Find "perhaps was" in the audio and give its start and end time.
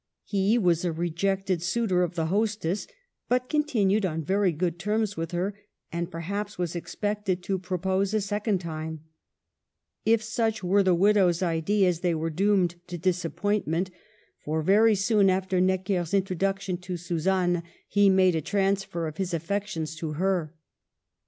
6.09-6.75